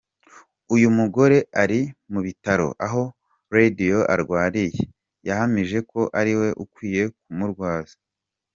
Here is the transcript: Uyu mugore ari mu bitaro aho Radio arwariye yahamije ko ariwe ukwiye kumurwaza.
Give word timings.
Uyu 0.75 0.89
mugore 0.97 1.37
ari 1.61 1.79
mu 2.11 2.19
bitaro 2.27 2.67
aho 2.85 3.03
Radio 3.55 3.97
arwariye 4.13 4.79
yahamije 5.27 5.77
ko 5.91 6.01
ariwe 6.19 6.47
ukwiye 6.63 7.03
kumurwaza. 7.19 7.95